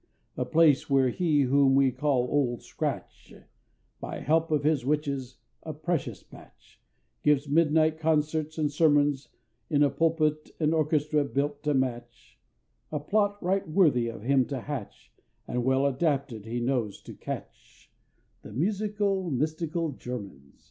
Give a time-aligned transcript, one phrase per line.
[0.35, 3.35] A place where he whom we call Old Scratch,
[3.99, 6.81] By help of his Witches a precious batch
[7.21, 9.29] Gives midnight concerts and sermons,
[9.69, 12.39] In a Pulpit and Orchestra built to match,
[12.91, 15.13] A plot right worthy of him to hatch,
[15.47, 17.91] And well adapted, he knows, to catch
[18.41, 20.55] The musical, mystical Germans!